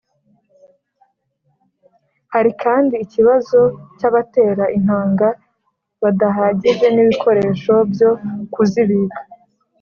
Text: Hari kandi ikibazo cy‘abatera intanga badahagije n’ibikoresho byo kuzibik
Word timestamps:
Hari 2.33 2.51
kandi 2.63 2.95
ikibazo 3.05 3.59
cy‘abatera 3.97 4.63
intanga 4.77 5.27
badahagije 6.01 6.85
n’ibikoresho 6.91 7.73
byo 7.91 8.09
kuzibik 8.53 9.13